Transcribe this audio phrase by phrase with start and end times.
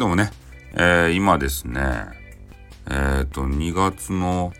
[0.00, 0.30] どもね、
[0.72, 1.80] えー、今ですね、
[2.88, 4.50] えっ、ー、と、2月の、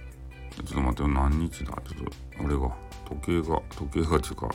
[0.55, 1.73] ちょっと待って、何日だ？
[1.73, 2.77] ちょっと、俺が、
[3.09, 4.51] 時計が、時計がっていうか、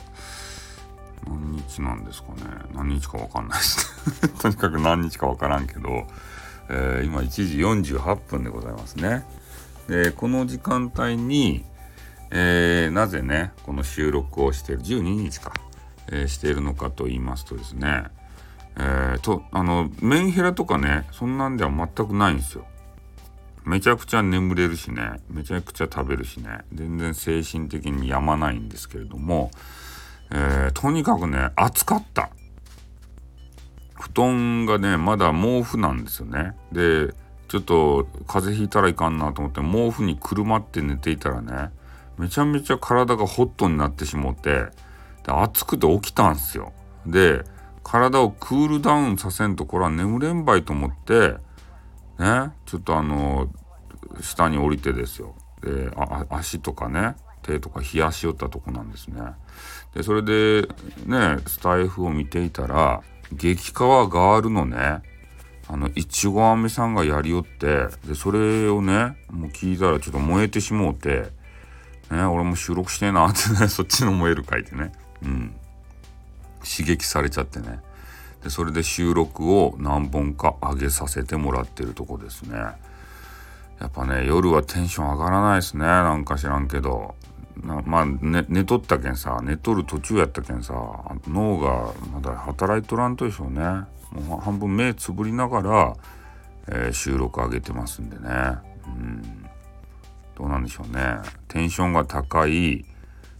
[1.26, 2.42] 何日なんですかね。
[2.72, 4.38] 何日かわかんないです。
[4.40, 6.06] とにかく何日かわからんけど、
[6.68, 9.24] えー、今1時48分でございますね。
[9.88, 11.64] で、この時間帯に、
[12.30, 15.52] えー、なぜね、この収録をしている、12日か、
[16.12, 18.04] えー、しているのかと言いますとですね、
[18.78, 22.66] えー、と、あの、メンヘラとかね、そんなんでは全くないんですよ。
[23.64, 29.50] めちゃくちゃ眠れるしね、めちゃくちゃ食べるしね、全然精神的にやまないんですけれども、
[30.30, 32.30] えー、とにかくね、暑かった。
[33.94, 36.54] 布団がね、まだ毛布なんですよね。
[36.70, 37.12] で、
[37.48, 41.70] ちょっと風邪ひいたらいかんなと思って毛布にくるまって寝ていたらね、
[42.18, 44.66] めちゃめちゃ体がホットになってしもって、
[45.24, 46.72] で暑くて起きたんですよ。
[47.06, 47.44] で、
[47.86, 51.36] 体をクールダウンさせんとこれは眠れんばいと思って、
[52.18, 53.48] ね、ちょっとあの、
[54.20, 55.36] 下に降りてですよ。
[55.62, 55.88] で、
[56.28, 59.20] 足とかね、手とか冷やし寄ったとこなんですね。
[59.94, 60.68] で、それで
[61.06, 65.02] ね、スタイフを見ていたら、激川ガールのね、
[65.68, 71.30] あの、いちごあめさんがやりよって、で、それをね、もう聞いたらちょっと燃えてしもうて、
[72.10, 74.90] ね、俺も収録してえなってね、そっちの燃える書いてね。
[75.22, 75.54] うん。
[76.68, 77.80] 刺激されちゃってね。
[78.42, 82.58] で、それで収録を何本か上げさせてもらってるとこですね。
[83.80, 85.84] やっぱね、夜はテンション上がらないですね。
[85.84, 87.14] なんか知らんけど。
[87.62, 90.74] まあ、ね、寝とったけんさ、寝とる途中やったけんさ、
[91.26, 93.62] 脳がまだ働いとらんとでしょうね。
[94.12, 95.96] もう半分目つぶりながら、
[96.68, 98.28] えー、収録上げてますんでね。
[98.86, 99.46] うん。
[100.36, 101.18] どうなんでしょうね。
[101.48, 102.84] テンションが高い、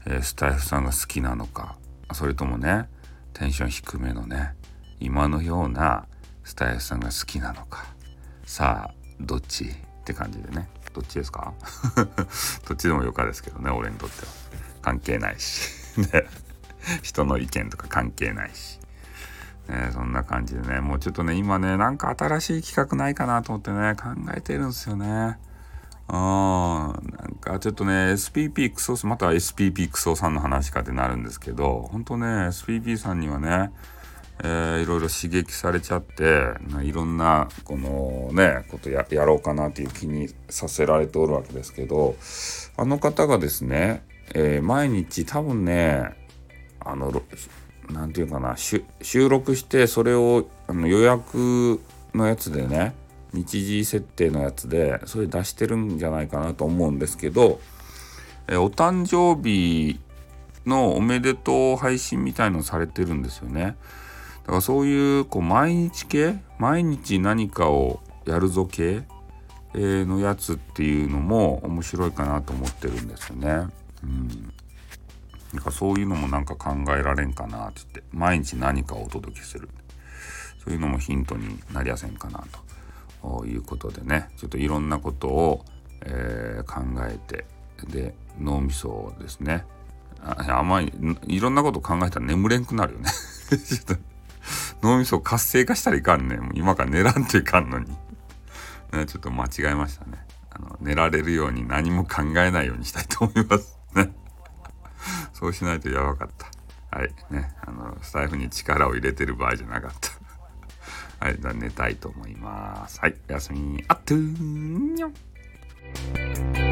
[0.06, 1.76] え、スタイフさんが好きなのか、
[2.12, 2.88] それともね、
[3.36, 4.54] テンション低めのね、
[4.98, 6.06] 今のような
[6.42, 7.84] スタイフさんが好きなのか。
[8.46, 9.68] さあ、どっちっ
[10.04, 10.70] て感じでね。
[10.94, 11.52] どっちですか？
[12.66, 14.32] どっちでもよかですけどね、俺にとっては。
[14.80, 16.00] 関係ないし。
[16.00, 16.24] ね。
[17.02, 18.80] 人の意見とか関係ないし。
[19.68, 25.38] ね、そんな感じでね、もうちょっとね、今ね、なんか新しい企画ないかなと思ってね、考えてるんですよね。
[26.08, 33.72] うん、なんかちょっとね、SPP クソ、また SPP クソさんの話かってなるんですけど、ほんとね、SPP さんにはね、
[34.42, 36.48] えー、いろいろ刺激されちゃって
[36.82, 42.16] いろんなこのねことややろうかなっていう気にさせられておるわけですけど
[42.76, 46.14] あの方がですね、えー、毎日多分ね
[46.80, 47.22] あの
[47.90, 48.84] 何て言うかな収
[49.28, 51.80] 録してそれをあの予約
[52.14, 52.94] のやつでね
[53.36, 57.60] 日時設定のやつでそれ出してるんじゃないかなと思うんですけど、
[58.48, 60.00] え、お誕生日
[60.64, 63.76] のおめでとう配信みたいのされてるんですよね。
[64.42, 69.02] だからそういうこう毎日系毎日何かをやるぞ系、
[69.74, 73.68] えー、のやつっていうのも面白いかなと思ってるんですよね。
[74.02, 74.52] うん。
[75.52, 79.68] なんかそういうのもなんか考えられんかなってって毎日何かをお届けする
[80.62, 82.58] そういうのもヒントになりやせんかなと
[83.46, 85.64] いうことでねちょっといろんなことを、
[86.02, 87.44] えー、考えて
[87.88, 89.64] で脳みそをですね
[90.22, 90.92] ああんまり
[91.26, 93.10] いろんなこと考えたら眠れんくなるよね
[93.48, 94.16] ちょっと
[94.82, 96.50] 脳みそを活性化したらいかんねん。
[96.54, 97.86] 今から寝らんといかんのに。
[98.92, 100.18] ね、ちょっと間違えましたね。
[100.50, 104.12] あの、寝られるように何も考えないようにしたいと思いますね。
[105.32, 106.28] そうしないとやばかっ
[106.90, 106.98] た。
[106.98, 107.10] はい。
[107.30, 107.54] ね。
[107.66, 110.10] あの、スタイフに力を入れてる場合じゃなかった。
[111.20, 111.38] はい。
[111.40, 113.00] じゃあ寝たいと思います。
[113.00, 113.14] はい。
[113.28, 113.82] おやすみ。
[113.88, 116.65] あっとーにょん。